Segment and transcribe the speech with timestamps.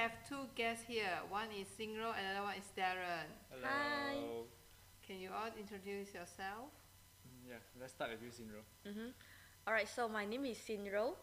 [0.00, 1.12] have two guests here.
[1.28, 3.28] One is Singro, and another one is Darren.
[3.52, 3.68] Hello.
[3.68, 4.16] Hi.
[5.06, 6.72] Can you all introduce yourself?
[7.28, 8.62] Mm, Yeah, let's start with you, Sinro.
[8.88, 9.10] Mm-hmm.
[9.66, 11.20] All right, so my name is Sinro,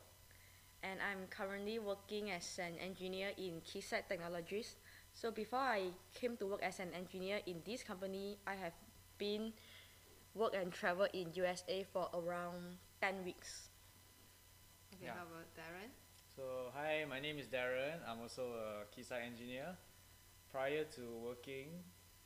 [0.84, 4.76] and I'm currently working as an engineer in Keysight Technologies.
[5.14, 8.78] So before I came to work as an engineer in this company, I have
[9.18, 9.54] been
[10.36, 13.70] work and travel in USA for around 10 weeks.
[14.94, 15.18] Okay, Yeah.
[15.18, 15.90] how about Darren?
[16.38, 17.98] So, hi, my name is Darren.
[18.08, 19.74] I'm also a Keysight engineer.
[20.52, 21.82] Prior to working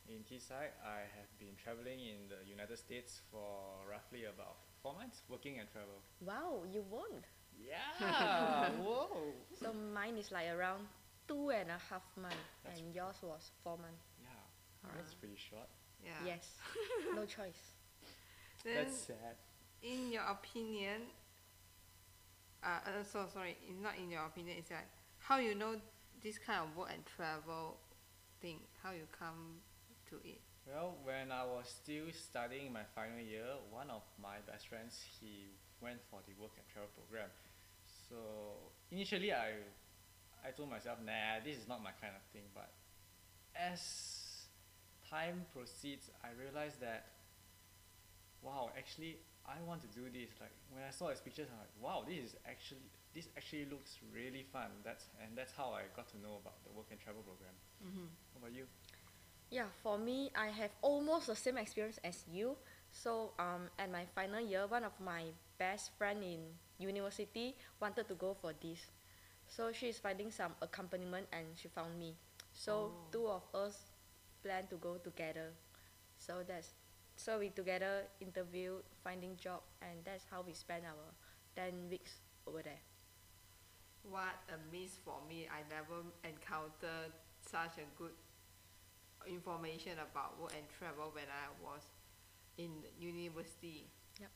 [0.09, 5.23] in Keysight, I have been traveling in the United States for roughly about four months,
[5.29, 6.03] working and travel.
[6.19, 7.23] Wow, you won.
[7.55, 8.67] Yeah!
[8.83, 9.31] Whoa!
[9.55, 10.87] So mine is like around
[11.25, 14.11] two and a half months, That's and yours was four months.
[14.19, 15.71] Yeah, that's pretty short.
[16.03, 16.35] Yeah.
[16.35, 16.59] Yes,
[17.15, 17.79] no choice.
[18.65, 19.39] Then, That's sad.
[19.81, 21.07] in your opinion,
[22.63, 24.87] uh, uh, so sorry, in, not in your opinion, it's like
[25.19, 25.75] how you know
[26.23, 27.77] this kind of work and travel
[28.41, 29.61] thing, how you come
[30.09, 30.41] to it.
[30.67, 35.49] Well, when I was still studying my final year, one of my best friends he
[35.81, 37.29] went for the work and travel program.
[38.09, 38.15] So
[38.91, 39.57] initially, I
[40.45, 42.45] I told myself, nah, this is not my kind of thing.
[42.53, 42.69] But
[43.55, 43.81] as
[45.09, 47.05] time proceeds, I realized that
[48.41, 50.29] wow, actually, I want to do this.
[50.39, 53.99] Like when I saw his pictures, I'm like, wow, this is actually this actually looks
[54.13, 54.69] really fun.
[54.83, 57.53] That's and that's how I got to know about the work and travel program.
[57.83, 58.07] Mm-hmm.
[58.33, 58.65] What about you?
[59.49, 62.55] Yeah, for me, I have almost the same experience as you.
[62.93, 65.23] So, um, at my final year, one of my
[65.59, 66.39] best friend in
[66.79, 68.79] university wanted to go for this.
[69.47, 72.15] So she is finding some accompaniment, and she found me.
[72.53, 73.07] So Oh.
[73.11, 73.75] two of us
[74.41, 75.51] plan to go together.
[76.17, 76.71] So that's
[77.21, 81.13] so we together interview, finding job, and that's how we spend our
[81.55, 82.17] ten weeks
[82.47, 82.81] over there.
[84.01, 85.45] What a miss for me.
[85.45, 87.13] I never encountered
[87.45, 88.17] such a good
[89.29, 91.85] information about work and travel when I was
[92.57, 93.85] in university.
[94.19, 94.31] Yep.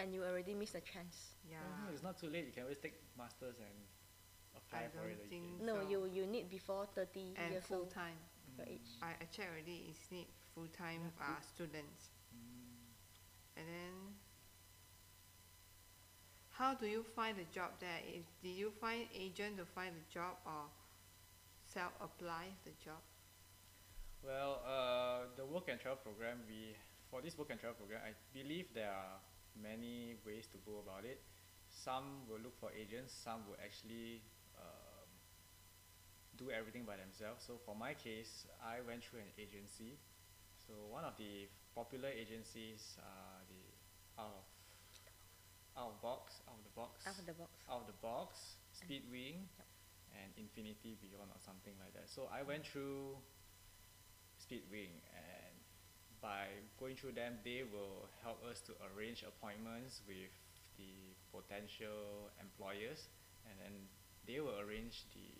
[0.00, 1.32] And you already missed a chance.
[1.48, 1.56] Yeah.
[1.64, 2.44] Oh, it's not too late.
[2.44, 3.76] You can always take masters and
[4.54, 5.64] apply I for don't it think again.
[5.66, 8.20] No, you you need before thirty and years full old time.
[8.58, 8.74] your Mm.
[8.74, 8.90] age.
[9.00, 9.86] I, I checked already.
[9.88, 10.26] It's need
[10.58, 12.10] full time Yeah, uh, students.
[12.34, 13.58] Mm.
[13.58, 13.94] And then,
[16.50, 18.02] how do you find the job there?
[18.42, 20.66] Did you find agent to find the job or
[21.62, 22.98] self apply the job?
[24.24, 26.74] Well, uh, the work and travel program, we
[27.10, 29.22] for this work and travel program, I believe there are
[29.62, 31.22] many ways to go about it.
[31.70, 33.14] Some will look for agents.
[33.14, 34.22] Some will actually
[34.58, 35.06] um,
[36.36, 37.44] do everything by themselves.
[37.46, 39.96] So for my case, I went through an agency.
[40.68, 43.64] So one of the popular agencies are the
[44.20, 44.44] out of
[45.78, 47.50] out of box, out of the box, Out of the box.
[47.70, 48.84] out of the box, mm.
[48.84, 49.66] Speedwing, Yep.
[50.20, 52.10] and Infinity Beyond or something like that.
[52.10, 53.16] So I went through
[54.42, 55.54] Speedwing, and
[56.20, 60.34] by going through them, they will help us to arrange appointments with
[60.76, 63.06] the potential employers,
[63.48, 63.86] and then
[64.26, 65.30] they will arrange the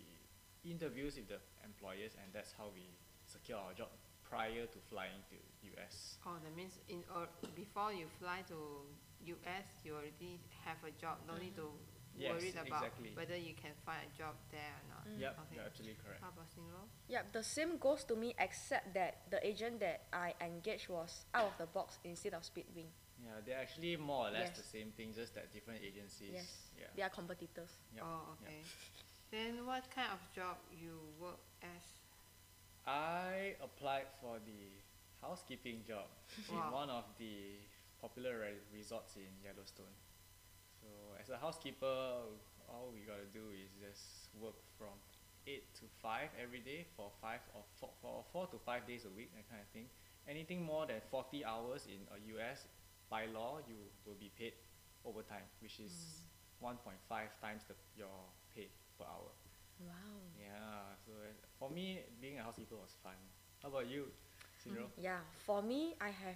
[0.71, 2.95] interviews with the employers, and that's how we
[3.27, 3.91] secure our job
[4.29, 5.35] prior to flying to
[5.73, 6.17] US.
[6.25, 8.85] Oh, that means in or before you fly to
[9.25, 11.17] US, you already have a job.
[11.27, 11.69] No need to
[12.17, 13.11] Yes, worry about exactly.
[13.15, 15.07] whether you can find a job there or not.
[15.07, 15.19] Mm.
[15.21, 15.55] Yep, Okay.
[15.55, 16.21] you're absolutely correct.
[16.21, 16.83] How about Singro?
[17.07, 21.45] Yeah, the same goes to me except that the agent that I engaged was out
[21.53, 22.89] of the box instead of Speedwing.
[23.23, 24.57] Yeah, they're actually more or less Yes.
[24.57, 26.33] the same thing, just that different agencies.
[26.33, 26.87] Yes, Yeah.
[26.95, 27.71] they are competitors.
[27.95, 28.49] Yep, Oh, yep.
[28.49, 28.61] okay.
[29.31, 31.98] Then what kind of job you work as?
[32.85, 34.81] I applied for the
[35.21, 36.07] housekeeping job
[36.49, 36.73] in Wow.
[36.73, 37.59] one of the
[38.01, 39.93] popular re- resorts in Yellowstone.
[40.81, 40.87] So
[41.19, 42.23] as a housekeeper,
[42.69, 44.95] all we gotta do is just work from
[45.47, 49.09] eight to five every day for five or four, for four to five days a
[49.09, 49.87] week, that kind of thing.
[50.27, 52.65] Anything more than forty hours in a US,
[53.09, 53.75] by law, you
[54.05, 54.53] will be paid
[55.03, 56.23] overtime, which is
[56.59, 56.65] hmm.
[56.65, 58.13] one point five times the your
[58.55, 59.31] pay per hour.
[59.79, 60.19] Wow.
[60.37, 61.11] Yeah, so
[61.59, 63.15] for me, being a housekeeper was fun.
[63.61, 64.07] How about you,
[64.63, 64.87] Sindro?
[64.97, 66.35] Yeah, for me, I have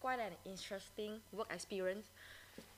[0.00, 2.06] quite an interesting work experience.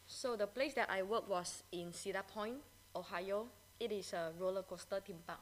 [0.07, 2.57] So the place that I worked was in Cedar Point,
[2.97, 3.47] Ohio.
[3.79, 5.39] It is a roller coaster theme park.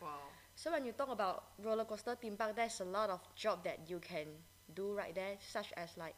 [0.00, 0.30] Wow.
[0.56, 3.78] So when you talk about roller coaster theme park, there's a lot of job that
[3.88, 4.26] you can
[4.74, 6.14] do right there, such as like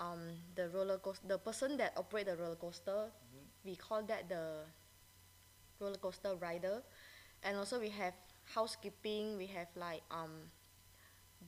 [0.00, 0.20] um,
[0.54, 3.44] the roller coaster, the person that operate the roller coaster, Mhm.
[3.64, 4.64] we call that the
[5.80, 6.82] roller coaster rider,
[7.42, 8.14] and also we have
[8.54, 9.36] housekeeping.
[9.36, 10.50] We have like um,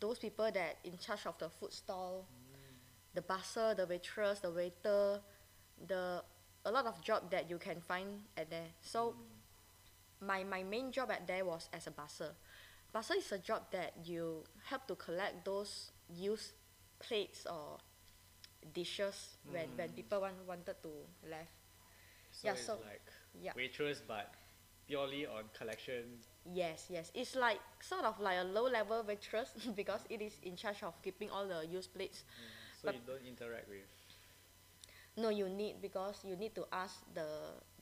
[0.00, 2.26] those people that in charge of the food stall,
[3.14, 5.20] the busser, the waitress, the waiter,
[5.88, 6.22] the
[6.64, 8.68] a lot of job that you can find at there.
[8.82, 9.16] So
[10.20, 12.32] my my main job at there was as a busser.
[12.94, 16.52] Busser is a job that you help to collect those used
[16.98, 17.78] plates or
[18.74, 19.94] dishes when, when Mm.
[19.96, 20.92] people want, wanted to
[21.28, 21.57] left.
[22.38, 23.02] So Yeah, it's so- like
[23.34, 23.52] Yeah.
[23.56, 24.30] waitress, but
[24.86, 26.22] purely on collection.
[26.46, 27.10] Yes, yes.
[27.14, 30.94] It's like sort of like a low level waitress because it is in charge of
[31.02, 32.22] keeping all the used plates.
[32.22, 33.84] Mm, so But- you don't interact with.
[35.16, 37.26] No, you need because you need to ask the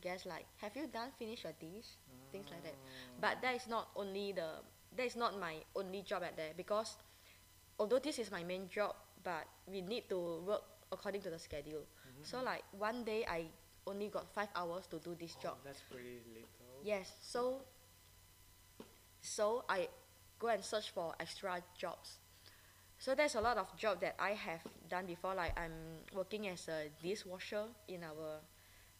[0.00, 2.00] guest like, have you done finish your dish?
[2.32, 2.72] Things like that.
[2.74, 3.20] Ah.
[3.20, 4.64] But that is not only the
[4.96, 6.96] that is not my only job at there because
[7.78, 11.84] although this is my main job, but we need to work according to the schedule.
[11.84, 12.24] Mm-hmm.
[12.24, 13.52] So like one day I
[13.86, 15.56] only got five hours to do this Oh, job.
[15.64, 16.82] that's pretty little.
[16.82, 17.62] Yes, so
[19.20, 19.88] so I
[20.38, 22.18] go and search for extra jobs.
[22.98, 25.34] So there's a lot of job that I have done before.
[25.34, 25.72] Like I'm
[26.14, 28.40] working as a dishwasher in our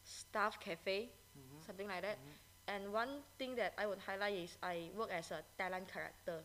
[0.05, 1.65] staff cafe, Mhm.
[1.67, 2.19] something like that.
[2.19, 2.33] Mhm.
[2.69, 6.45] And one thing that I would highlight is I work as a talent character.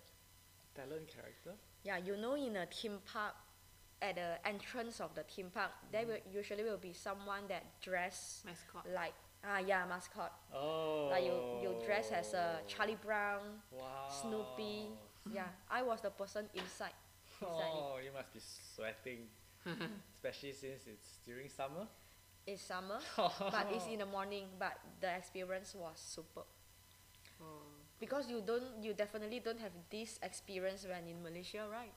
[0.76, 1.56] Talent character.
[1.84, 3.36] Yeah, you know, in a theme park,
[4.02, 8.42] at the entrance of the theme park, there will usually will be someone that dress
[8.46, 8.86] Mascot.
[8.94, 9.14] like
[9.46, 10.32] ah yeah mascot.
[10.54, 11.10] Oh.
[11.12, 14.10] Like you you dress as a Charlie Brown, Wow.
[14.10, 14.90] Snoopy.
[15.32, 16.98] Yeah, I was the person inside.
[17.42, 17.78] inside it.
[17.78, 19.30] Oh, you must be sweating,
[20.18, 21.86] especially since it's during summer.
[22.48, 24.50] It's summer, but it's in the morning.
[24.58, 26.42] But the experience was super
[27.42, 27.70] Oh.
[28.00, 31.94] because you don't you definitely don't have this experience when in Malaysia, right?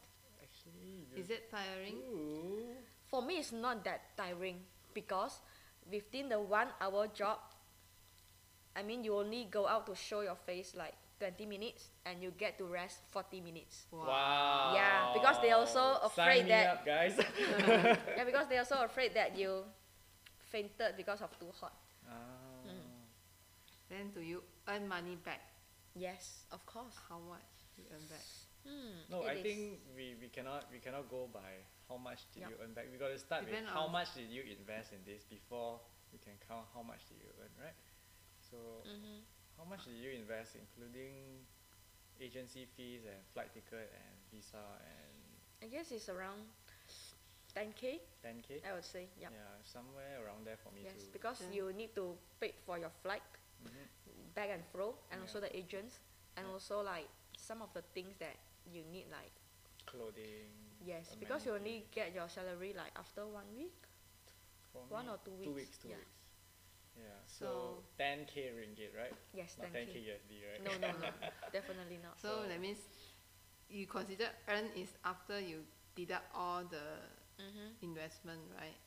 [0.66, 1.94] Actually, Is it tiring?
[2.10, 2.74] Ooh.
[3.06, 4.60] For me, it's not that tiring
[4.92, 5.38] because
[5.90, 7.38] within the one hour job,
[8.76, 12.32] I mean, you only go out to show your face like 20 minutes and you
[12.36, 13.86] get to rest 40 minutes.
[13.92, 14.72] Wow.
[14.74, 17.14] Yeah, because they also afraid Sign me that- up, guys.
[18.16, 19.62] yeah, because they're also afraid that you
[20.50, 21.74] fainted because of too hot.
[22.08, 22.12] ah.
[22.66, 22.90] Mm.
[23.88, 25.40] Then do you earn money back?
[25.94, 26.96] Yes, of course.
[27.08, 27.46] How much
[27.78, 28.24] you earn back?
[28.64, 29.42] Hmm, No, it I is.
[29.42, 29.60] think
[29.96, 32.50] we, we cannot we cannot go by how much did Yup.
[32.50, 32.88] you earn back.
[32.90, 35.80] We got to start Depend with how much did you invest in this before
[36.12, 37.76] we can count how much did you earn, right?
[38.40, 38.56] So
[38.88, 39.20] Mhm.
[39.60, 41.44] how much did you invest, including
[42.20, 45.12] agency fees and flight ticket and visa and
[45.62, 46.48] I guess it's around
[47.54, 48.64] 10k, 10k?
[48.64, 49.08] I would say.
[49.20, 49.28] Yeah.
[49.30, 51.12] Yeah, somewhere around there for me Yes, too.
[51.12, 53.22] because Then- you need to pay for your flight
[53.62, 53.88] Mhm.
[54.34, 56.00] back and fro, and also the agents,
[56.36, 56.52] and Yeah.
[56.52, 58.36] also like some of the things that
[58.70, 59.32] you need, like
[59.86, 60.48] Clothing.
[60.84, 63.74] yes, because you only get your salary like after one week.
[64.72, 65.44] For one me, or two weeks.
[65.46, 65.96] Two weeks, weeks, two yeah.
[66.02, 66.10] weeks.
[66.96, 67.20] Yeah.
[67.26, 69.12] So So- 10k ringgit, right?
[69.34, 69.90] Yes, Not 10k.
[69.90, 70.60] 10k USD, right?
[70.64, 71.08] No, no, no,
[71.52, 72.18] definitely not.
[72.20, 72.78] So So- that means
[73.68, 75.64] you consider earn is after you
[75.94, 77.02] deduct all the
[77.34, 77.82] Mm-hmm.
[77.82, 78.78] investment, right?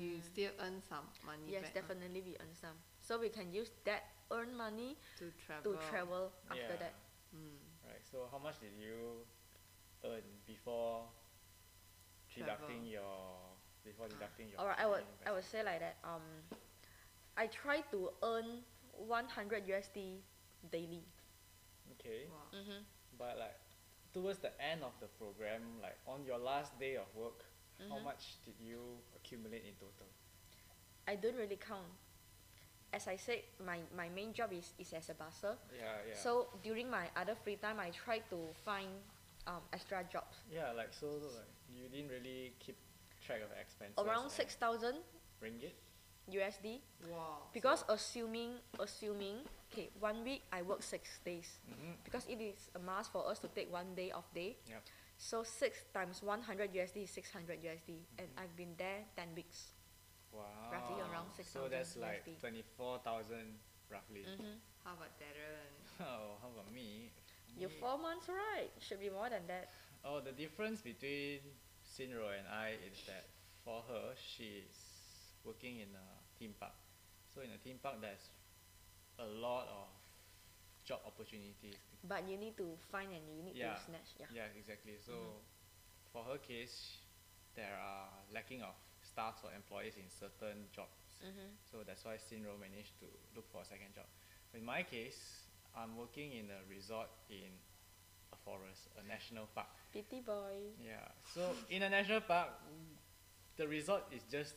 [0.00, 3.52] You still earn some money yes, back huh, definitely we earn some, so we can
[3.52, 4.02] use that
[4.32, 5.76] earn money to travel.
[5.76, 6.80] to travel after Yeah.
[6.90, 6.94] that.
[7.36, 7.60] Mm.
[8.16, 8.24] Right.
[8.24, 9.24] So how much did you
[10.04, 11.02] earn before
[12.34, 12.88] deducting Travel.
[12.88, 13.36] your
[13.84, 14.60] before deducting your?
[14.60, 15.96] Alright, I would I would say like that.
[16.04, 16.22] Um,
[17.36, 18.64] I try to earn
[18.96, 20.20] 100 USD
[20.72, 21.04] daily.
[22.00, 22.26] Okay.
[22.30, 22.58] Wow.
[22.58, 22.80] Mm-hmm.
[23.18, 23.56] But like
[24.12, 27.44] towards the end of the program, like on your last day of work,
[27.90, 28.04] how Mhm.
[28.04, 28.80] much did you
[29.14, 30.08] accumulate in total?
[31.06, 31.92] I don't really count.
[32.96, 35.52] As I said, my, my main job is, is as a busser.
[35.76, 36.16] Yeah, yeah.
[36.16, 38.88] So during my other free time, I try to find
[39.46, 40.36] um, extra jobs.
[40.50, 42.76] yeah, like so like you didn't really keep
[43.24, 43.98] track of expenses.
[44.00, 44.94] Around 6,000
[45.44, 45.76] ringgit.
[46.32, 46.80] USD.
[47.12, 47.52] Wow.
[47.52, 49.36] Because assuming, assuming,
[49.70, 51.60] okay, one week I work six days.
[51.70, 51.92] Mm-hmm.
[52.02, 54.56] Because it is a must for us to take one day off day.
[54.68, 54.82] Yep.
[55.18, 57.90] So 6 times 100 USD is 600 USD.
[58.18, 58.40] And Mhm.
[58.42, 59.75] I've been there 10 weeks.
[60.32, 60.70] Wow.
[60.72, 62.40] Roughly around So 6,000 that's like USD.
[62.40, 63.56] twenty-four thousand
[63.90, 64.24] roughly.
[64.26, 64.58] Mm-hmm.
[64.84, 65.72] How about Darren?
[66.00, 67.10] Oh, how about me?
[67.56, 68.68] You Me- four months, right?
[68.80, 69.70] Should be more than that.
[70.04, 71.40] Oh, the difference between
[71.82, 73.24] Sinro and I is that
[73.64, 74.76] for her, she's
[75.44, 76.06] working in a
[76.38, 76.74] theme park.
[77.32, 78.28] So in a theme park, there's
[79.18, 79.88] a lot of
[80.84, 81.80] job opportunities.
[82.06, 83.74] But you need to find and you need Yeah.
[83.74, 84.10] to snatch.
[84.20, 84.26] Yeah.
[84.30, 84.98] Yeah, exactly.
[85.00, 85.40] So Mhm.
[86.12, 86.98] for her case,
[87.54, 88.76] there are lacking of
[89.16, 91.24] staff or employees in certain jobs.
[91.24, 91.56] Mm-hmm.
[91.64, 94.04] So that's why Sinro managed to look for a second job.
[94.52, 97.48] In my case, I'm working in a resort in
[98.32, 99.72] a forest, a national park.
[99.92, 100.76] Pity boy.
[100.76, 101.08] Yeah.
[101.32, 102.52] So in a national park,
[103.56, 104.52] the resort is just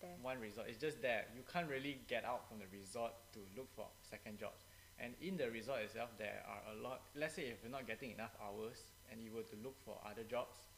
[0.00, 0.14] There.
[0.22, 0.70] one resort.
[0.70, 1.26] It's just there.
[1.34, 4.62] You can't really get out from the resort to look for second jobs.
[5.02, 7.02] And in the resort itself, there are a lot.
[7.18, 8.78] Let's say if you're not getting enough hours
[9.10, 10.70] and you were to look for other jobs,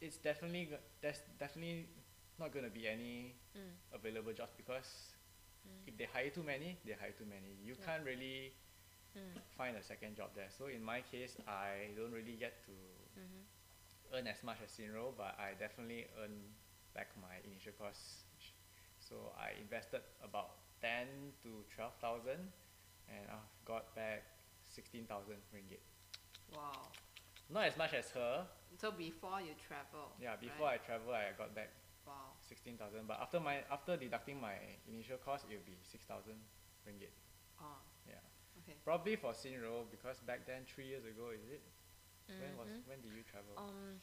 [0.00, 1.88] it's definitely go- there's definitely
[2.38, 3.74] not going to be any Mm.
[3.92, 5.14] available jobs because
[5.66, 5.88] Mm.
[5.88, 7.52] if they hire too many, they hire too many.
[7.62, 7.84] You Yeah.
[7.84, 8.54] can't really
[9.14, 9.42] Mm.
[9.56, 10.48] find a second job there.
[10.50, 12.72] So in my case, I don't really get to
[13.18, 13.44] Mhm.
[14.12, 16.54] earn as much as Sinro, but I definitely earn
[16.94, 18.24] back my initial cost.
[18.98, 22.52] So I invested about ten to twelve thousand,
[23.08, 24.22] and I've got back
[24.64, 25.80] sixteen thousand ringgit.
[26.52, 26.90] Wow.
[27.48, 28.48] Not as much as her.
[28.78, 30.12] So before you travel.
[30.20, 30.80] Yeah, before right?
[30.82, 31.70] I travel, I got back
[32.06, 32.32] Wow.
[32.40, 33.06] sixteen thousand.
[33.06, 34.54] But after my after deducting my
[34.88, 36.40] initial cost, it will be six thousand
[36.86, 37.12] ringgit.
[37.60, 37.76] Oh,
[38.08, 38.14] Yeah,
[38.62, 38.76] okay.
[38.84, 41.62] probably for Sinro because back then three years ago, is it?
[42.28, 42.86] When was Mhm.
[42.86, 43.52] when did you travel?
[43.58, 44.00] Um,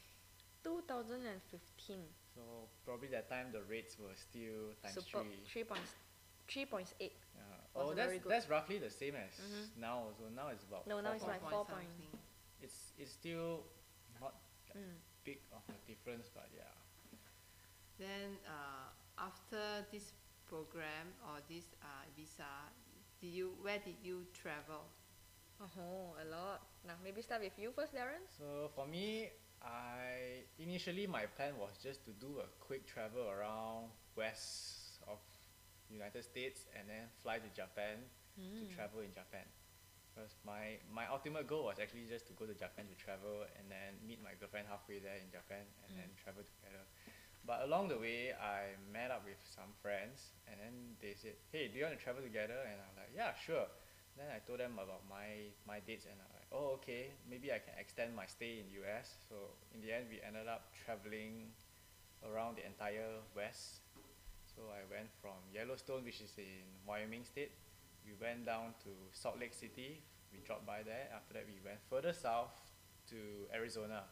[0.64, 2.04] 2015.
[2.36, 2.42] So
[2.86, 5.44] probably that time the rates were still times Super three.
[5.46, 5.96] three points,
[6.48, 7.16] three point eight.
[7.36, 7.42] Yeah.
[7.76, 9.78] Oh, that's that's roughly the same as Mhm.
[9.78, 10.12] now.
[10.18, 10.86] so now it's about.
[10.88, 12.12] No, now four it's point- like Four four point point.
[12.12, 12.20] something.
[12.62, 13.77] It's it's still not that
[14.78, 14.94] Mm.
[15.26, 16.70] big of a difference, but yeah.
[17.98, 20.14] Then uh, after this
[20.46, 22.46] program or this uh, visa,
[23.20, 24.86] did you where did you travel?
[25.60, 26.62] Oh, a lot.
[26.86, 28.22] Now maybe start with you first, Darren.
[28.30, 29.30] So for me,
[29.64, 35.18] I initially my plan was just to do a quick travel around west of
[35.90, 37.98] United States and then fly to Japan
[38.38, 38.70] to Mm.
[38.76, 39.50] travel in Japan.
[40.18, 43.70] Because my my ultimate goal was actually just to go to Japan to travel and
[43.70, 46.18] then meet my girlfriend halfway there in Japan and then mm.
[46.18, 46.82] travel together.
[47.46, 51.70] But along the way, I met up with some friends and then they said, "Hey,
[51.70, 53.70] do you want to travel together?" And I'm like, "Yeah, sure."
[54.18, 57.62] Then I told them about my my dates and I'm like, "Oh, okay, maybe I
[57.62, 61.54] can extend my stay in US." So in the end, we ended up traveling
[62.26, 63.86] around the entire west.
[64.50, 67.54] So I went from Yellowstone, which is in Wyoming State.
[68.08, 70.00] We went down to Salt Lake City.
[70.32, 71.12] We dropped by there.
[71.14, 72.56] After that, we went further south
[73.12, 73.18] to
[73.54, 74.04] Arizona.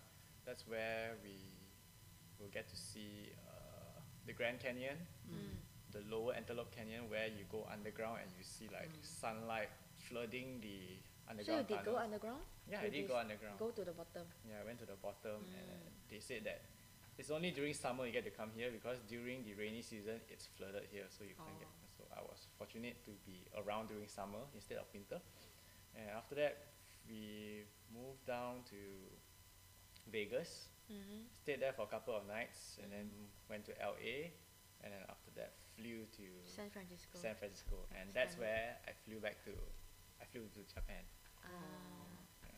[0.45, 1.39] That's where we
[2.39, 4.97] will get to see uh, the Grand Canyon,
[5.31, 5.57] Mm.
[5.91, 9.01] the lower Antelope Canyon, where you go underground and you see like Mm.
[9.03, 10.99] sunlight flooding the
[11.31, 11.65] underground.
[11.65, 12.43] So you did go underground?
[12.69, 13.57] Yeah, I You did did go underground.
[13.57, 14.27] Go to the bottom.
[14.47, 16.09] Yeah, I went to the bottom and Mm.
[16.11, 16.61] they said that
[17.17, 20.45] it's only during summer you get to come here because during the rainy season it's
[20.45, 21.67] flooded here, so you can't get.
[22.15, 25.19] I was fortunate to be around during summer instead of winter.
[25.95, 26.57] And after that,
[27.07, 28.79] we moved down to
[30.11, 31.25] Vegas, Mm-hmm.
[31.41, 33.09] stayed there for a couple of nights, and then
[33.49, 34.29] went to LA,
[34.85, 37.17] and then after that flew to San Francisco.
[37.17, 39.51] San Francisco, and that's where I flew back to.
[40.21, 41.01] I flew to Japan.
[41.41, 41.49] Ah.
[42.45, 42.53] Yeah.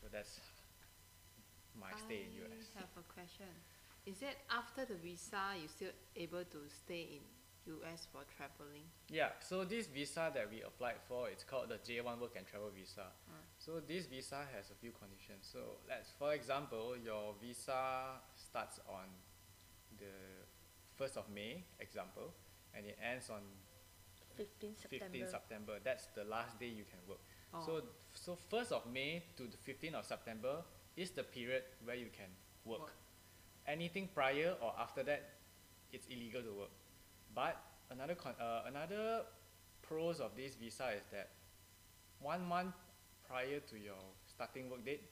[0.00, 0.38] So that's
[1.74, 2.70] my stay in US.
[2.76, 3.50] I have a question.
[4.06, 7.22] Is it after the visa you still able to stay in
[7.66, 8.84] US for traveling?
[9.08, 12.70] Yeah, so this visa that we applied for, it's called the J1 Work and Travel
[12.74, 13.06] Visa.
[13.28, 13.34] Mm.
[13.58, 15.48] So this visa has a few conditions.
[15.52, 19.06] So let's, for example, your visa starts on
[19.98, 20.12] the
[20.98, 22.34] 1st of May, example,
[22.74, 23.42] and it ends on
[24.36, 25.04] 15 September.
[25.04, 25.72] 15 September.
[25.84, 27.20] That's the last day you can work.
[27.54, 27.62] Oh.
[27.66, 27.82] So,
[28.14, 30.62] so 1st of May to the 15th of September
[30.96, 32.30] is the period where you can
[32.64, 32.80] work.
[32.80, 32.92] Work.
[33.66, 35.38] Anything prior or after that,
[35.92, 36.70] it's illegal to work.
[37.34, 37.56] But
[37.90, 39.22] another con- uh, another
[39.82, 41.30] pros of this visa is that
[42.20, 42.74] one month
[43.26, 45.02] prior to your starting work date,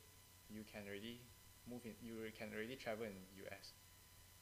[0.48, 1.20] you can already
[1.68, 1.94] move in.
[2.02, 3.72] You can already travel in US.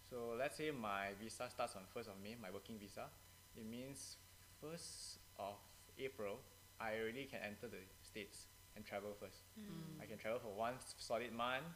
[0.09, 3.07] So let's say my visa starts on 1st of May, my working visa.
[3.57, 4.17] It means
[4.65, 5.57] 1st of
[5.99, 6.39] April,
[6.81, 9.43] I already can enter the States and travel first.
[9.59, 10.03] Mm.
[10.03, 11.67] I can travel for one solid month,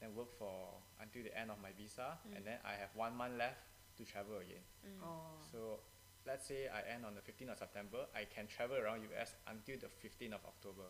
[0.00, 3.38] then work for until the end of my visa, and then I have one month
[3.38, 3.62] left
[3.98, 4.62] to travel again.
[4.86, 5.02] Mm.
[5.02, 5.36] Oh.
[5.50, 5.82] So
[6.26, 9.76] let's say I end on the 15th of September, I can travel around US until
[9.82, 10.88] the 15th of October.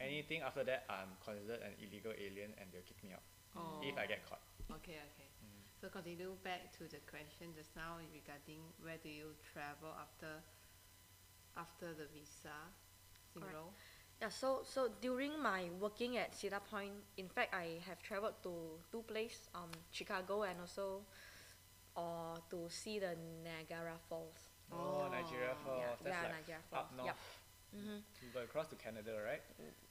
[0.00, 3.80] Anything after that, I'm considered an illegal alien and they'll kick me out oh.
[3.84, 4.42] if I get caught.
[4.82, 5.28] Okay, okay.
[5.44, 5.62] Mm.
[5.78, 10.42] So continue back to the question just now regarding where do you travel after
[11.56, 12.54] after the visa?
[13.34, 13.52] Correct.
[13.52, 13.74] Zero.
[14.20, 18.76] Yeah, so so during my working at Cedar Point, in fact, I have traveled to
[18.92, 21.08] two places, um, Chicago and also,
[21.96, 24.50] uh, to see the Niagara Falls.
[24.72, 25.64] Oh, Nigeria Oh.
[25.64, 25.78] Falls.
[25.80, 26.80] yeah, That's yeah, like Niagara Falls.
[26.84, 27.06] up north.
[27.06, 27.16] Yep.
[27.70, 27.98] Mm-hmm.
[28.22, 29.42] You got across to Canada, right?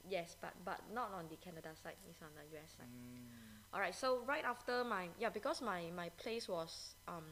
[0.08, 1.96] Yes, but but not on the Canada side.
[2.08, 2.86] It's on the US side.
[2.92, 3.72] Mm.
[3.72, 3.94] All right.
[3.94, 7.24] So right after my yeah, because my my place was um,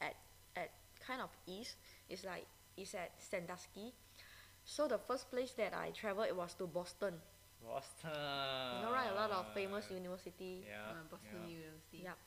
[0.00, 0.16] at
[0.56, 1.76] at kind of east.
[2.10, 2.46] It's like
[2.76, 3.94] it's at Sandusky.
[4.64, 7.14] So the first place that I traveled it was to Boston.
[7.62, 8.10] Boston.
[8.10, 9.10] you know, right?
[9.10, 10.64] A lot of famous university.
[10.66, 10.90] Yeah.
[10.90, 11.56] Uh, Boston yeah.
[11.62, 12.00] University.
[12.02, 12.18] Yeah.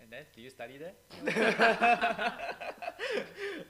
[0.00, 0.94] And then, do you study there?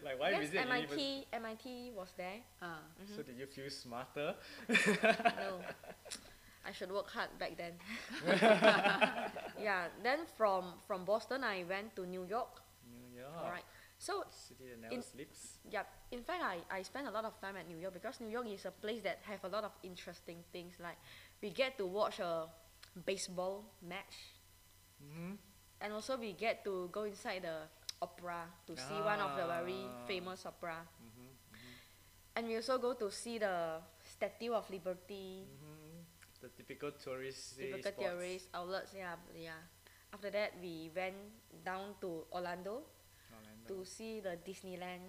[0.05, 1.27] Like, why yes, visit university?
[1.33, 2.41] MIT MIT was there.
[2.63, 2.81] Ah.
[3.01, 3.17] Mhm.
[3.17, 4.35] So did you feel smarter?
[4.69, 5.61] no.
[6.69, 7.75] I should work hard back then.
[9.61, 9.89] yeah.
[10.03, 12.61] Then from from Boston I went to New York.
[12.91, 13.33] New York.
[13.45, 13.65] Alright.
[13.99, 15.59] So City that never In- sleeps.
[15.71, 18.31] yeah, in fact I, I spend a lot of time at New York because New
[18.31, 20.97] York is a place that have a lot of interesting things like
[21.43, 22.47] we get to watch a
[23.07, 24.35] baseball match
[25.03, 25.35] Mm-hmm.
[25.81, 27.67] And also we get to go inside the
[28.03, 30.07] opera to see one of the very Ah.
[30.07, 30.79] famous opera.
[30.87, 31.31] Mm-hmm.
[32.37, 35.77] And we also go to see the Statue of Liberty, Mm-hmm.
[36.39, 37.99] The typical tourist typical spots.
[37.99, 38.95] tourist outlets.
[38.95, 39.59] Yeah, yeah.
[40.15, 41.19] After that, we went
[41.67, 42.87] down to Orlando
[43.35, 43.67] Orlando.
[43.67, 45.03] to see the Disneyland.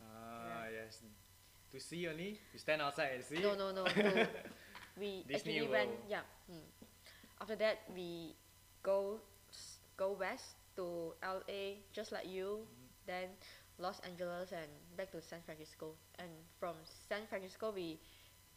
[0.00, 1.04] Ah, yes.
[1.70, 2.40] To see only?
[2.52, 3.44] You stand outside and see?
[3.44, 3.84] No, no, no.
[4.96, 5.92] we Disney actually went.
[6.08, 6.24] Yeah.
[6.48, 6.64] mm.
[7.44, 8.32] After that, we
[8.82, 9.20] go
[10.00, 12.64] go west to LA, just like you.
[12.64, 12.88] Mm-hmm.
[13.04, 13.28] Then
[13.76, 15.92] Los Angeles and back to San Francisco.
[16.16, 18.00] And from San Francisco, we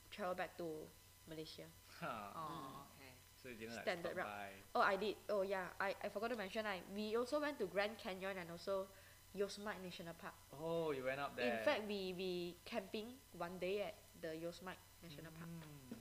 [0.07, 0.87] travel back to
[1.27, 1.67] Malaysia.
[1.99, 2.31] Huh.
[2.31, 3.11] Oh, okay.
[3.35, 4.39] So you didn't like Standard stop route.
[4.39, 4.79] by.
[4.79, 5.15] Oh, I did.
[5.27, 5.67] Oh, yeah.
[5.79, 6.63] I, I forgot to mention.
[6.63, 8.87] I we also went to Grand Canyon and also
[9.35, 10.35] Yosemite National Park.
[10.55, 11.59] Oh, you went up there.
[11.59, 15.51] In fact, we we camping one day at the Yosemite National Park.
[15.51, 15.99] Mm.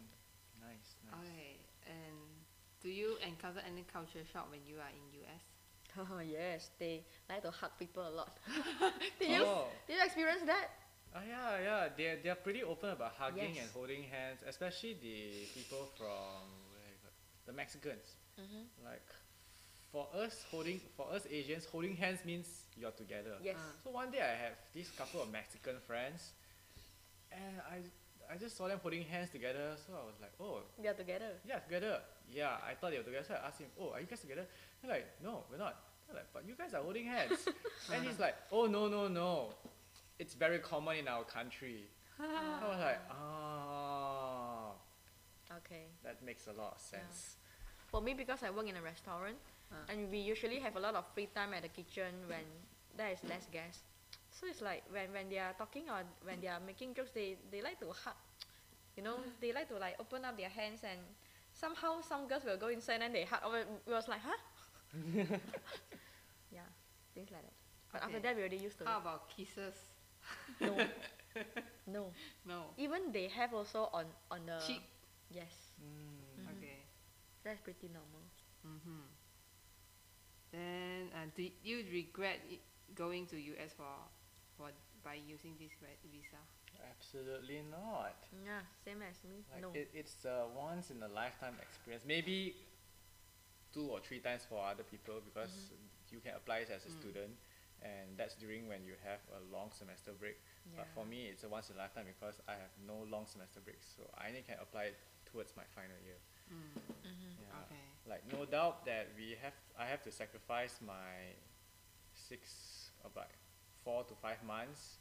[0.63, 1.27] Nice, nice.
[1.27, 1.52] Okay.
[2.83, 5.43] And do you encounter any culture shock when you are in US?
[5.99, 8.37] Oh yes, they like to hug people a lot.
[9.19, 9.67] did you Oh.
[9.87, 10.69] did you experience that?
[11.15, 11.89] Ah, yeah, yeah.
[11.97, 13.65] They're, they're pretty open about hugging Yes.
[13.65, 17.13] and holding hands, especially the people from where you got-
[17.47, 18.17] the Mexicans.
[18.41, 18.65] Mm-hmm.
[18.83, 19.05] Like,
[19.93, 22.49] for us holding, for us Asians, holding hands means
[22.79, 23.37] you're together.
[23.45, 23.57] Yes.
[23.59, 23.73] Ah.
[23.85, 26.33] So one day I have this couple of Mexican friends,
[27.31, 27.83] and I,
[28.33, 29.77] I just saw them holding hands together.
[29.87, 31.33] So I was like, oh, We are together.
[31.47, 32.01] yeah, together.
[32.33, 33.25] Yeah, I thought they were together.
[33.29, 34.47] So I asked him, oh, are you guys together?
[34.81, 35.77] They're like, no, we're not.
[36.07, 37.47] They're like, but you guys are holding hands.
[37.93, 39.51] and he's like, oh, no, no, no.
[40.19, 41.85] It's very common in our country.
[42.19, 44.71] I was like, ah,
[45.59, 45.85] Okay.
[46.05, 47.37] that makes a lot of sense.
[47.89, 49.37] For me, because I work in a restaurant,
[49.73, 49.89] Ah.
[49.93, 52.45] and we usually have a lot of free time at the kitchen when
[52.97, 53.83] there is less guests.
[54.33, 57.37] So it's like when, when they are talking or when they are making jokes, they,
[57.51, 58.15] they like to hug.
[58.97, 60.99] You know, they like to like open up their hands and
[61.53, 63.41] somehow some girls will go inside and they hug.
[63.45, 63.65] Over.
[63.87, 64.37] We was like, huh?
[66.51, 66.69] yeah,
[67.15, 67.53] things like that.
[67.93, 69.01] But after that, we already used to How it.
[69.03, 69.75] about kisses?
[70.61, 70.77] No.
[71.87, 72.07] no.
[72.47, 72.63] No.
[72.79, 74.59] Even they have also on, on the.
[74.67, 74.83] Cheek.
[75.31, 75.73] Yes.
[75.81, 76.45] Mm.
[76.45, 76.57] Mhm.
[76.59, 76.79] Okay.
[77.45, 78.23] That's pretty normal.
[78.67, 79.03] Mm-hmm.
[80.53, 82.39] Then, uh, did you regret
[82.95, 83.89] going to US for,
[84.63, 84.71] for
[85.03, 85.75] by using this
[86.07, 86.39] visa?
[86.91, 88.15] Absolutely not.
[88.47, 89.43] Yeah, same as me.
[89.51, 89.71] Like no.
[89.75, 92.05] it, it's a once in a lifetime experience.
[92.07, 92.55] Maybe
[93.75, 96.15] two or three times for other people because Mm-hmm.
[96.15, 96.99] you can apply it as a Mm.
[97.01, 97.33] student,
[97.83, 100.37] and that's during when you have a long semester break.
[100.77, 103.61] But for me, it's a once in a lifetime because I have no long semester
[103.65, 104.97] breaks, so I only can apply it
[105.27, 106.21] towards my final year.
[106.53, 106.79] Mm.
[107.11, 107.31] Mhm.
[107.43, 107.63] Yeah.
[107.65, 107.85] Okay.
[108.07, 111.35] Like no doubt that we have, I have to sacrifice my
[112.15, 113.31] six about
[113.85, 114.99] four to five months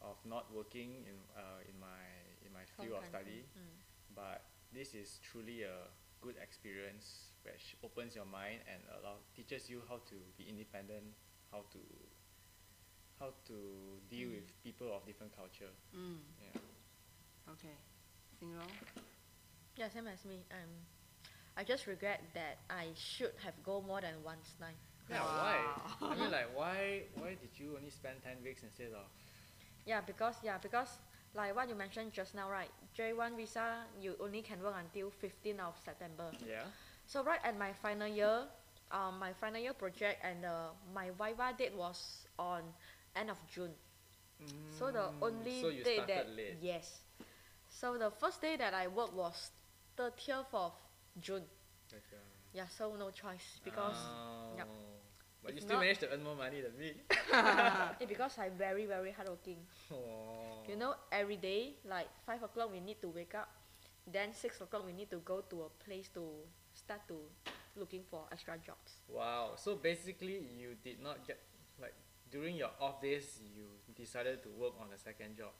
[0.00, 2.02] of not working in uh, in my
[2.44, 3.78] in my field of study Mm.
[4.14, 5.86] but this is truly a
[6.20, 11.04] good experience which opens your mind and allow teaches you how to be independent
[11.50, 11.78] how to
[13.18, 13.56] how to
[14.10, 14.34] deal Mm.
[14.34, 16.18] with people of different culture Mm.
[16.40, 16.60] yeah
[17.52, 17.74] Okay.
[18.38, 18.70] Single?
[19.76, 20.46] Yeah, same as me.
[20.52, 20.70] Um,
[21.56, 24.76] I just regret that I should have go more than once time.
[25.08, 25.74] Yeah why
[26.10, 29.06] I mean like why why did you only spend 10 weeks instead of
[29.84, 30.98] Yeah, because yeah, because
[31.34, 32.70] like what you mentioned just now, right?
[32.94, 36.32] J1 visa you only can work until 15th of September.
[36.46, 36.66] yeah
[37.06, 38.46] So right at my final year,
[38.90, 42.62] um, my final year project and uh, my Viva date was on
[43.16, 43.72] end of June.
[44.68, 47.00] So the Mm, only so you day that late yes,
[47.68, 49.50] so the first day that I worked was
[49.96, 50.72] 30th of
[51.20, 51.44] June.
[51.92, 52.16] Uh,
[52.52, 54.10] Yeah, so no choice because
[54.56, 54.91] oh.
[55.42, 56.92] But you still not- managed to earn more money than me
[58.00, 59.58] eh, because I'm very very hardworking.
[59.92, 60.62] oh.
[60.68, 63.50] You know, every day like five o'clock we need to wake up,
[64.06, 66.22] then six o'clock we need to go to a place to
[66.74, 67.18] start to
[67.74, 69.02] looking for extra jobs.
[69.08, 69.54] Wow.
[69.56, 71.40] So basically, you did not get
[71.80, 71.94] like
[72.30, 75.50] during your off days, you decided to work on a second job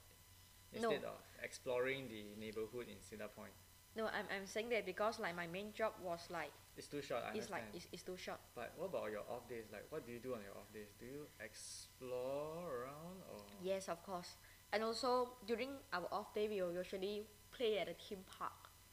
[0.79, 0.91] No.
[0.91, 3.53] instead of exploring the neighborhood in Cedar Point.
[3.97, 7.23] No, I'm, I'm saying that because like my main job was like It's too short.
[7.29, 8.41] I it's like it's, it's too short.
[8.55, 9.65] but what about your off days?
[9.71, 10.89] Like, what do you do on your off days?
[10.99, 13.41] Do you explore around or?
[13.63, 14.37] Yes, of course.
[14.73, 18.53] And also during our off day, we will usually play at a theme park.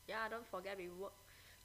[0.09, 1.13] Yeah, don't forget we work,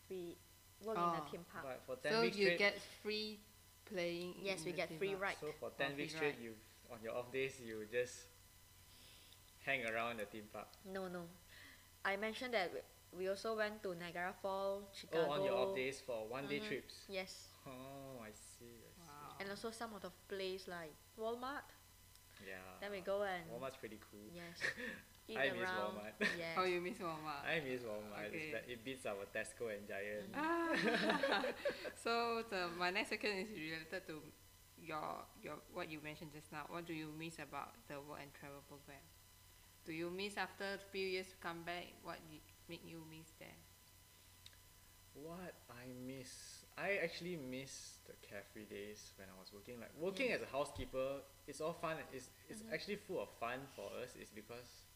[0.08, 0.36] we
[0.84, 1.18] work in Oh.
[1.26, 1.64] a theme park.
[1.66, 2.58] But for ten So weeks you straight.
[2.58, 3.40] get free
[3.86, 4.34] playing.
[4.42, 5.22] Yes, in we the get theme free park.
[5.22, 5.36] ride.
[5.40, 6.44] so for ten Oh, weeks straight, ride.
[6.44, 6.54] you
[6.92, 8.26] on your off days you just
[9.66, 10.68] hang around the theme park.
[10.92, 11.24] No, no.
[12.04, 12.70] I mentioned that
[13.14, 15.26] we- we also went to Niagara Falls, Chicago.
[15.26, 16.66] Oh, on your off days for one day Mhm.
[16.68, 17.04] trips.
[17.08, 17.48] Yes.
[17.66, 18.82] Oh, I see.
[18.84, 19.08] I see.
[19.08, 19.36] Wow.
[19.40, 21.64] and also some of the place like Walmart.
[22.46, 22.58] Yeah.
[22.80, 24.28] Then we go and Walmart's pretty cool.
[24.32, 24.60] yes,
[25.28, 25.96] eat I miss around.
[25.96, 26.14] Walmart.
[26.38, 26.54] Yes.
[26.58, 27.44] Oh, you miss Walmart.
[27.46, 28.26] I miss Walmart.
[28.28, 28.50] Okay.
[28.52, 30.30] It's it beats our Tesco and Giant.
[30.34, 30.74] Ah.
[32.04, 34.22] so the my next question is related to
[34.78, 36.66] your your what you mentioned just now.
[36.68, 39.00] What do you miss about the work and travel program?
[39.84, 41.92] Do you miss after a few years to come back?
[42.02, 43.58] What y- make you miss there?
[45.14, 49.78] What I miss, I actually miss the carefree days when I was working.
[49.78, 51.96] Like working as a housekeeper, it's all fun.
[52.12, 52.72] It's it's Mhm.
[52.74, 54.16] actually full of fun for us.
[54.18, 54.86] It's because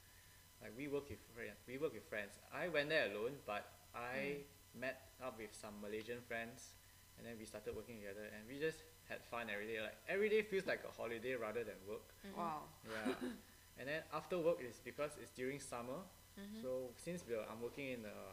[0.61, 1.63] like we work with friends.
[1.69, 2.35] We work with friends.
[2.53, 3.63] I went there alone, but
[3.95, 4.43] I
[4.75, 6.75] met up with some Malaysian friends,
[7.17, 9.81] and then we started working together, and we just had fun every day.
[9.81, 12.11] Like every day feels like a holiday rather than work.
[12.27, 12.35] Mhm.
[12.37, 12.63] Wow.
[12.91, 13.15] Yeah.
[13.79, 16.03] and then after work is because it's during summer.
[16.39, 16.63] Mhm.
[16.63, 18.33] So since we're, I'm working in a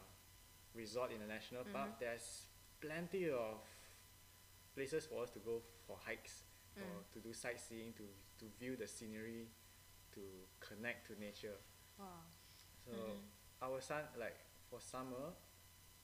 [0.77, 1.99] resort in a national park, Mhm.
[1.99, 2.47] there's
[2.79, 3.59] plenty of
[4.75, 6.43] places for us to go for hikes
[6.77, 7.11] or Mm.
[7.13, 8.03] to do sightseeing, to,
[8.39, 9.47] to view the scenery,
[10.13, 10.21] to
[10.59, 11.57] connect to nature.
[11.97, 12.23] Wow.
[12.85, 13.21] So Mhm.
[13.61, 14.37] our sun, like
[14.69, 15.33] for summer,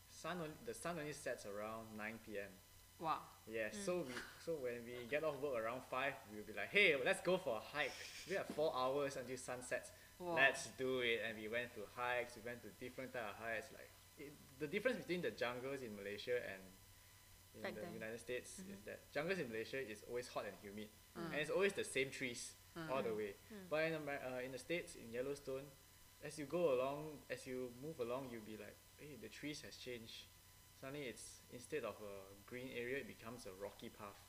[0.10, 2.52] sun only, the sun only sets around 9 p.m.
[3.00, 3.20] Wow.
[3.48, 3.86] Yeah, Mm.
[3.86, 4.14] so we
[4.46, 7.58] so when we get off work around five, we'll be like, hey, let's go for
[7.58, 7.92] a hike.
[8.30, 9.90] We have four hours until sunsets.
[9.90, 9.98] Wow.
[10.22, 11.22] Let's do it.
[11.28, 12.36] And we went to hikes.
[12.36, 13.68] We went to different type of hikes.
[13.74, 16.62] Like it, the difference between the jungles in Malaysia and
[17.56, 17.94] in Back the then.
[17.94, 18.86] United States is Mhm.
[18.86, 21.26] that jungles in Malaysia is always hot and humid, Mm.
[21.34, 22.54] and it's always the same trees
[22.90, 23.18] all the Mm.
[23.18, 23.36] way.
[23.52, 23.68] Mm.
[23.70, 25.68] But in, uh, in the states, in Yellowstone,
[26.24, 29.76] as you go along, as you move along, you'll be like, hey, the trees has
[29.76, 30.28] changed.
[30.80, 34.22] Suddenly, it's instead of a green area, it becomes a rocky path,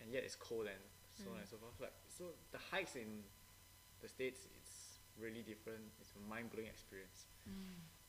[0.00, 0.82] and yet it's cold and
[1.14, 1.40] so on Mm.
[1.40, 1.78] and so forth.
[1.78, 3.22] Like so, the hikes in
[4.00, 4.87] the states, it's
[5.20, 5.82] really different.
[6.00, 7.26] It's a mind blowing experience.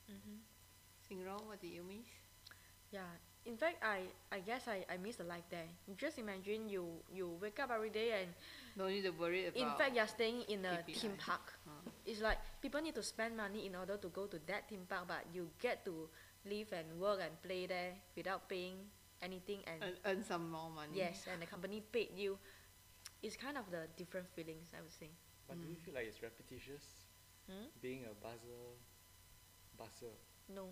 [0.10, 0.39] Mhm.
[1.08, 2.06] Singrong, what do you miss?
[2.91, 3.06] Yeah.
[3.45, 5.65] In fact, I, I guess I, I miss the life there.
[5.98, 8.30] Just imagine you, you wake up every day and
[8.76, 9.58] No need to worry about.
[9.62, 10.95] in fact you're staying in a KPI.
[11.02, 11.54] theme park.
[11.65, 14.86] Uh, It's like people need to spend money in order to go to that theme
[14.88, 16.10] park, but you get to
[16.45, 18.76] live and work and play there without paying
[19.22, 20.93] anything and earn, earn some more money.
[20.93, 22.38] yes, and the company paid you.
[23.24, 25.10] It's kind of the different feelings I would say.
[25.50, 25.82] But do you Mm.
[25.84, 26.86] feel like it's repetitious
[27.50, 27.66] Hmm?
[27.82, 28.78] being a busser?
[29.78, 30.14] Busser.
[30.48, 30.70] No.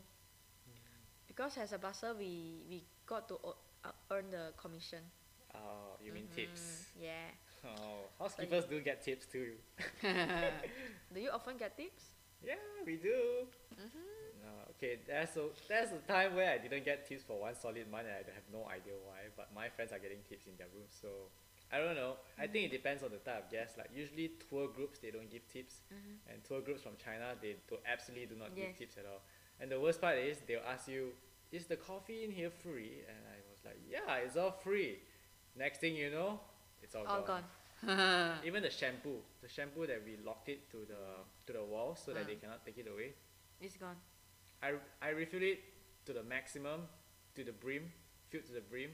[1.28, 5.02] Because as a busser we, we got to o- uh, earn the commission.
[5.56, 6.92] Oh, you mean Mhm, tips?
[6.96, 7.32] Yeah.
[7.66, 9.58] Oh, housekeepers do get tips too.
[11.14, 12.14] Do you often get tips?
[12.46, 13.48] Yeah, we do.
[13.74, 14.46] Mm-hmm.
[14.46, 17.90] No, okay, there's a there's a time where I didn't get tips for one solid
[17.90, 20.70] month and I have no idea why, but my friends are getting tips in their
[20.70, 21.32] room, so
[21.72, 22.16] I don't know.
[22.40, 23.78] I think it depends on the type of guest.
[23.78, 26.32] Like usually tour groups they don't give tips, Mm-hmm.
[26.32, 28.68] and tour groups from China they do absolutely do not Yes.
[28.68, 29.22] give tips at all.
[29.60, 31.12] And the worst part is they'll ask you,
[31.52, 35.00] "Is the coffee in here free?" And I was like, "Yeah, it's all free."
[35.56, 36.40] Next thing you know,
[36.84, 37.44] it's all, All gone.
[37.84, 38.38] gone.
[38.46, 41.02] Even the shampoo, the shampoo that we locked it to the
[41.48, 42.42] to the wall so that they Mm.
[42.42, 43.14] cannot take it away.
[43.60, 43.98] It's gone.
[44.62, 45.60] I, I refill it
[46.06, 46.88] to the maximum,
[47.36, 47.92] to the brim,
[48.30, 48.92] filled to the brim,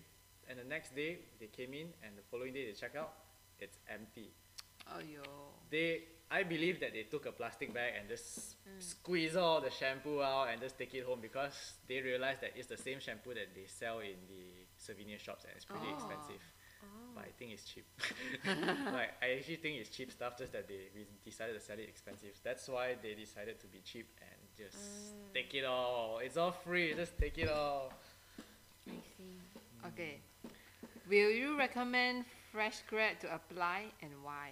[0.49, 3.13] and the next day they came in, and the following day they check out,
[3.59, 4.29] it's empty.
[4.93, 5.21] Oh yo.
[5.69, 8.81] They, I believe that they took a plastic bag and just Mm.
[8.81, 12.67] squeeze all the shampoo out and just take it home because they realized that it's
[12.67, 14.43] the same shampoo that they sell in the
[14.77, 15.93] souvenir shops and it's pretty Oh.
[15.95, 16.41] expensive.
[16.83, 16.87] Oh.
[17.15, 17.85] But I think it's cheap.
[18.45, 21.87] like I actually think it's cheap stuff, just that they we decided to sell it
[21.87, 22.35] expensive.
[22.43, 25.33] That's why they decided to be cheap and just Mm.
[25.33, 26.19] take it all.
[26.19, 26.93] It's all free.
[26.93, 27.93] Just take it all.
[28.89, 29.39] I see.
[29.87, 30.19] Okay.
[31.13, 34.49] Will you recommend fresh grad to apply and why?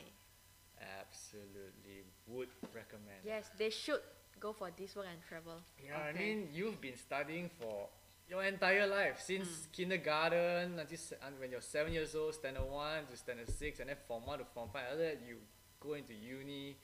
[0.77, 3.17] Absolutely would recommend.
[3.25, 4.01] Yes, they should
[4.39, 5.57] go for this work and travel.
[5.83, 7.89] Yeah, I mean you've been studying for
[8.29, 9.71] your entire life since mm.
[9.73, 10.99] kindergarten until
[11.39, 14.45] when you're seven years old, standard one to standard six, and then form one to
[14.45, 14.83] form five.
[14.91, 15.37] After that, you
[15.79, 16.77] go into uni,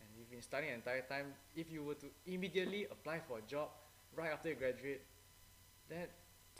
[0.00, 1.26] and you've been studying the entire time.
[1.54, 3.68] If you were to immediately apply for a job
[4.16, 5.02] right after you graduate,
[5.88, 6.10] that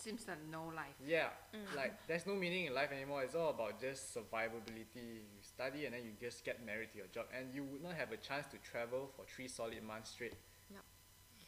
[0.00, 0.96] Seems like no life.
[1.04, 1.76] yeah, Mm.
[1.76, 3.22] like there's no meaning in life anymore.
[3.22, 5.24] It's all about just survivability.
[5.34, 7.94] You study and then you just get married to your job, and you would not
[7.94, 10.34] have a chance to travel for three solid months straight.
[10.70, 10.84] Yup.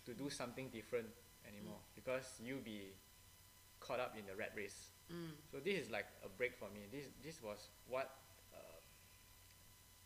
[0.06, 1.06] To do something different
[1.48, 2.92] anymore because you'll be
[3.80, 4.90] caught up in the rat race.
[5.12, 5.30] Mm.
[5.50, 6.82] So this is like a break for me.
[6.90, 8.10] This this was what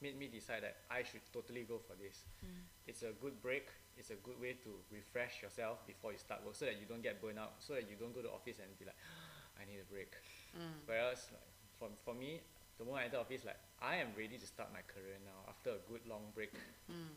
[0.01, 2.25] made me decide that I should totally go for this.
[2.45, 2.65] Mm.
[2.87, 3.69] It's a good break.
[3.97, 7.03] It's a good way to refresh yourself before you start work, so that you don't
[7.03, 8.99] get burnt out, so that you don't go to office and be like,
[9.61, 10.13] I need a break.
[10.53, 10.85] Mm.
[10.85, 12.41] Whereas like, for, for me,
[12.79, 15.71] the moment I enter office, like I am ready to start my career now after
[15.71, 16.53] a good long break.
[16.93, 17.17] Mm.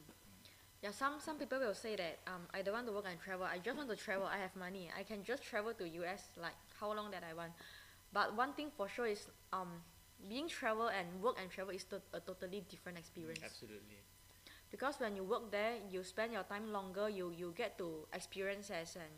[0.81, 3.45] Yeah, some some people will say that um I don't want to work and travel.
[3.45, 4.25] I just want to travel.
[4.25, 4.87] I have money.
[4.97, 7.51] I can just travel to US like how long that I want.
[8.13, 9.83] But one thing for sure is um
[10.27, 13.39] being travel and work and travel is to- a totally different experience.
[13.43, 13.97] Absolutely.
[14.71, 17.10] Because when you work there, you spend your time longer.
[17.10, 19.10] You you get to experience as and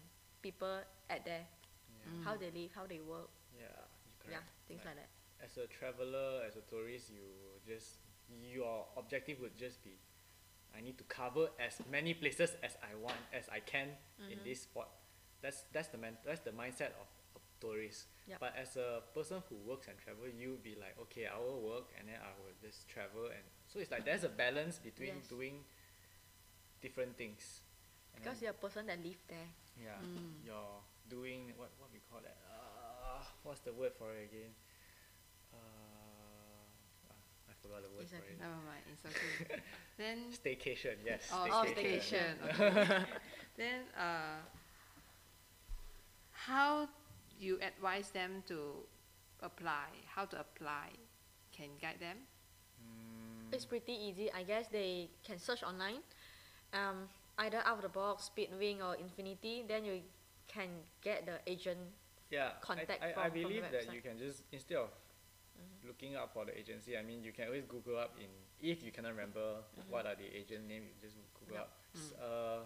[0.42, 1.46] people at there,
[1.90, 2.24] Yeah.
[2.24, 3.68] how they live, how they work, Yeah.
[3.68, 3.86] yeah,
[4.20, 4.48] correct.
[4.68, 5.10] things like that.
[5.44, 10.00] As a traveler, as a tourist, you just your objective would just be,
[10.74, 13.98] I need to cover as many places as I want, as I can
[14.30, 14.44] in Mhm.
[14.46, 14.88] this spot.
[15.42, 17.08] That's that's the man, that's the mindset of
[17.62, 18.08] tourist.
[18.40, 21.92] But as a person who works and travel, you'll be like, okay, I will work
[22.00, 25.28] and then I will just travel, and so it's like there's a balance between Yes.
[25.30, 25.64] doing
[26.82, 27.62] different things.
[28.16, 29.50] And Because you're a person that live there.
[29.78, 30.44] yeah, Mm.
[30.46, 32.38] you're doing what what we call that.
[32.48, 34.52] Uh, what's the word for it again?
[35.54, 36.66] Uh,
[37.50, 38.34] I forgot the word It's for okay.
[38.34, 38.40] it.
[38.40, 39.62] Never mind, it's okay.
[40.02, 41.30] then Staycation, yes.
[41.34, 42.34] oh, Oh, staycation.
[42.48, 43.04] Okay.
[43.58, 44.40] then uh,
[46.32, 46.88] how
[47.42, 48.86] you advise them to
[49.42, 49.90] apply?
[50.08, 50.90] How to apply?
[51.52, 52.18] Can guide them?
[52.80, 54.32] Mm, It's pretty easy.
[54.32, 56.00] I guess they can search online,
[56.74, 59.66] um, either out of the box, Speedwing or Infinity.
[59.68, 60.02] Then you
[60.48, 60.70] can
[61.02, 61.80] get the agent.
[62.30, 63.94] yeah, contact I, I, from- I from the believe that website.
[63.94, 64.88] you can just instead of
[65.60, 65.88] Mhm.
[65.88, 68.30] looking up for the agency, I mean, you can always Google up in
[68.62, 69.90] if you cannot remember Mhm.
[69.90, 71.66] what are the agent name, you just Google Yup.
[71.68, 71.78] up.
[71.96, 72.64] S- Uh,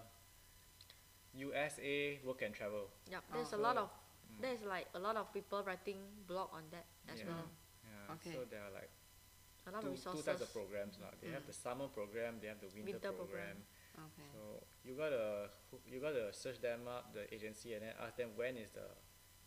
[1.33, 2.89] USA Work and Travel.
[3.09, 3.57] Yeah, There's Oh.
[3.57, 3.89] a lot of
[4.38, 4.41] mm.
[4.41, 7.28] there's like a lot of people writing blog on that as Yeah.
[7.28, 7.50] well.
[7.84, 8.34] Yeah, Okay.
[8.34, 8.89] so there are like
[9.67, 11.10] A lot two, of two types of programs now.
[11.21, 11.48] They have Mm.
[11.48, 13.58] the summer program, they have the winter, Winter program.
[13.95, 14.12] program.
[14.13, 14.28] Okay.
[14.34, 15.50] So you gotta
[15.88, 18.86] you gotta search them up, the agency, and then ask them when is the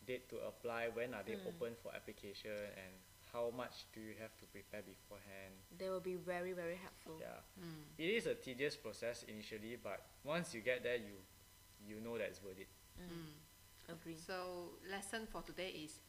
[0.05, 1.47] date to apply, when are they Mm.
[1.47, 2.95] open for application, and
[3.33, 5.55] how much do you have to prepare beforehand.
[5.77, 7.19] They will be very very helpful.
[7.21, 7.85] Yeah, Mm.
[7.99, 11.15] it is a tedious process initially, but once you get there, you
[11.81, 12.69] you know that it's worth it.
[12.99, 13.35] Mm.
[13.89, 14.17] Agree.
[14.19, 16.01] So lesson for today is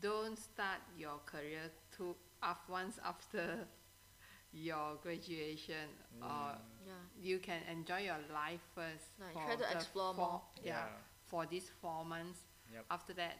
[0.00, 3.66] don't start your career too af- once after
[4.52, 5.88] your graduation
[6.22, 6.92] or Mm, Yeah.
[7.20, 9.06] you can enjoy your life first.
[9.20, 10.42] Like, try to explore four- more.
[10.64, 10.86] Yeah,
[11.26, 12.40] for these four months.
[12.72, 12.84] Yep.
[12.90, 13.36] After that,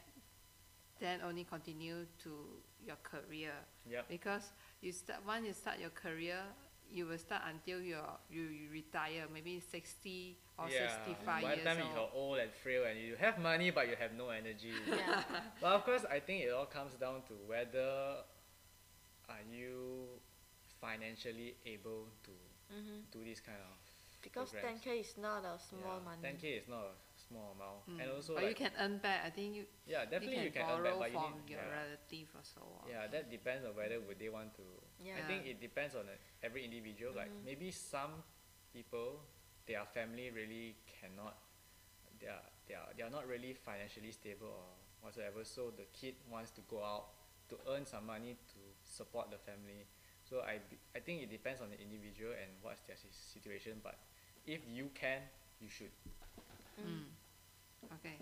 [0.99, 3.53] then only continue to your career
[3.89, 4.09] Yep.
[4.09, 6.43] because you start once you start your career,
[6.91, 10.89] you will start until you're, you, you retire, maybe sixty or yeah.
[10.89, 11.95] sixty-five By the years time old.
[11.95, 14.73] you're old and frail and you have money but you have no energy.
[14.89, 15.23] yeah.
[15.61, 18.23] But of course, I think it all comes down to whether
[19.29, 20.07] are you
[20.81, 22.31] financially able to
[22.71, 23.77] hmm do this kind of
[24.23, 24.83] Because programs.
[24.83, 26.23] 10k is not a small yeah, money.
[26.23, 26.95] 10k is not a
[27.29, 28.01] small amount, Mm.
[28.01, 29.21] and also but like you can earn back.
[29.27, 31.51] I think you, yeah, definitely you you can, can, earn back, but you from need
[31.51, 32.85] your yeah, relative or so on.
[32.89, 34.63] yeah, that depends on whether would they want to.
[35.03, 35.19] Yeah.
[35.19, 37.13] I think it depends on uh, every individual.
[37.15, 37.45] Like Mhm.
[37.45, 38.23] maybe some
[38.73, 39.21] people,
[39.67, 41.37] their family really cannot.
[42.21, 44.67] They are they are they are not really financially stable or
[45.03, 45.45] whatsoever.
[45.45, 47.11] So the kid wants to go out
[47.49, 49.87] to earn some money to support the family.
[50.25, 50.59] So I
[50.95, 53.81] I think it depends on the individual and what's their situation.
[53.83, 53.99] But
[54.47, 55.23] if you can,
[55.61, 55.93] you should.
[56.77, 57.16] Mm.
[57.95, 58.19] Okay.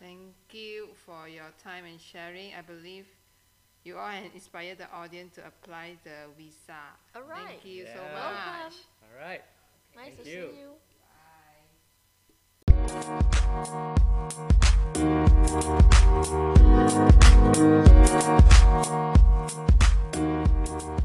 [0.00, 2.54] Thank you for your time and sharing.
[2.54, 3.06] I believe
[3.84, 6.74] you all inspired the audience to apply the visa.
[7.14, 7.46] All right.
[7.46, 7.94] Thank you yeah.
[7.94, 8.12] so much.
[8.12, 8.74] Welcome.
[9.02, 9.42] All right.
[9.94, 10.50] Nice Thank to you.
[10.52, 10.72] see you.
[20.92, 21.02] Bye.